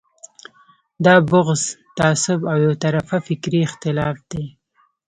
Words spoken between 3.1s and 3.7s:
فکري